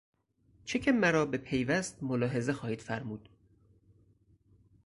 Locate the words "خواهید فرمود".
2.53-3.29